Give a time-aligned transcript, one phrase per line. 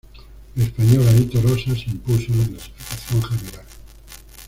[0.55, 3.65] El español Aitor Osa se impuso en la clasificación general.